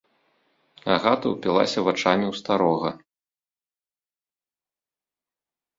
[0.93, 2.89] Агата ўпілася вачамі ў старога.